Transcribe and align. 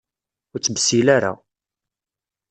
Ur 0.53 0.59
ttbessil 0.59 1.07
ara! 1.15 1.31